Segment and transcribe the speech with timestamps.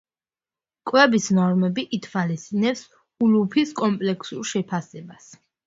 [0.91, 2.83] კვების ნორმები ითვალისწინებს
[3.29, 5.33] ულუფის კომპლექსურ შეფასებას.